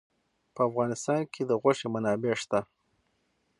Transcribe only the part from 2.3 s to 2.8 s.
شته.